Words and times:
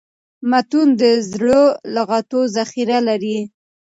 متون 0.49 0.87
د 1.01 1.03
زړو 1.31 1.63
لغاتو 1.95 2.39
ذخیره 2.55 2.99
لري. 3.07 3.37